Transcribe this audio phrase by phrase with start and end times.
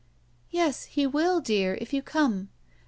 [0.49, 2.49] "Yes, He will, dear, if you come."